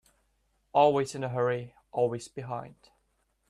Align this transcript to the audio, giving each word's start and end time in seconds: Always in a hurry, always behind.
Always 0.73 1.13
in 1.13 1.23
a 1.23 1.29
hurry, 1.29 1.75
always 1.91 2.27
behind. 2.27 2.89